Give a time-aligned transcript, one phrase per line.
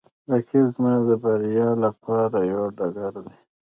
[0.31, 3.35] رقیب زما د بریا لپاره یوه ډګر دی